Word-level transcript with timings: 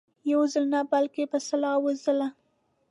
یو 0.31 0.41
ځل 0.53 0.65
نه 0.73 0.81
بلکې 0.91 1.23
په 1.31 1.37
سلهاوو 1.47 1.91
ځله. 2.03 2.27